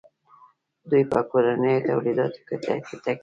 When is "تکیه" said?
2.47-2.77